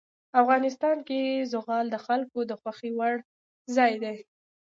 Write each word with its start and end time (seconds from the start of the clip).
افغانستان 0.41 0.97
کې 1.07 1.19
زغال 1.51 1.85
د 1.91 1.95
خلکو 2.05 2.39
د 2.49 2.51
خوښې 2.61 2.89
وړ 2.97 3.15
ځای 3.75 3.93
دی. 4.03 4.17